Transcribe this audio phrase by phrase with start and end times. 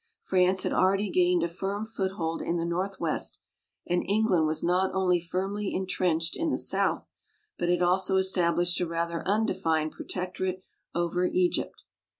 [0.23, 3.39] France had already gained a firm foothold in the northwest,
[3.85, 7.11] and England was not only firmly intrenched in the South
[7.59, 10.63] but had also established a rather undefined protectorate
[10.95, 11.83] over Egypt.